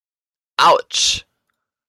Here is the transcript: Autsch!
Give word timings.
Autsch! 0.57 1.23